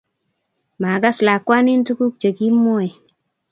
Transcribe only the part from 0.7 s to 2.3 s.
Magaas lakwanin tuguk